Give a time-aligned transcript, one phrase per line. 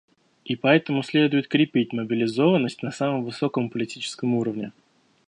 [0.45, 4.71] И поэтому следует крепить мобилизованность на самом высоком политическом уровне.